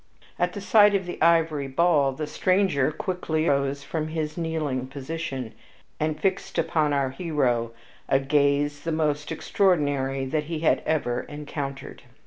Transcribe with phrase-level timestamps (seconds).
[0.39, 5.51] At the sight of the ivory ball the stranger quickly arose from his kneeling posture
[5.99, 7.71] and fixed upon our hero
[8.09, 12.01] a gaze the most extraordinary that he had ever encountered.